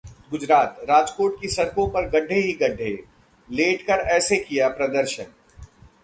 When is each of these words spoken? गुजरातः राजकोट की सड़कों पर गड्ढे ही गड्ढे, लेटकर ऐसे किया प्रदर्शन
गुजरातः 0.31 0.85
राजकोट 0.89 1.39
की 1.41 1.47
सड़कों 1.47 1.87
पर 1.87 2.09
गड्ढे 2.09 2.35
ही 2.35 2.53
गड्ढे, 2.53 2.91
लेटकर 3.49 3.99
ऐसे 4.09 4.37
किया 4.37 4.69
प्रदर्शन 4.69 5.25